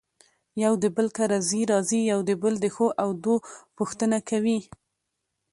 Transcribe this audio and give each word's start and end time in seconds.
يو 0.63 0.73
له 0.81 0.89
بل 0.97 1.07
کره 1.17 1.37
ځي 1.49 1.61
راځي 1.71 2.01
يو 2.11 2.19
د 2.29 2.31
بل 2.41 2.53
دښو 2.63 2.87
او 3.01 3.09
دو 3.25 3.35
پوښنته 3.75 4.19
کوي. 4.29 4.59